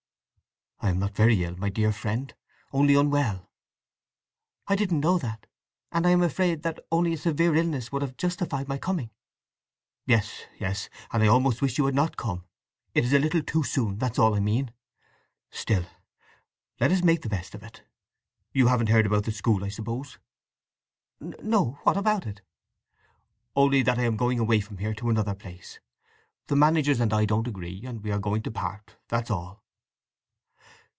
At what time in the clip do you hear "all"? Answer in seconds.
14.17-14.33, 29.29-29.61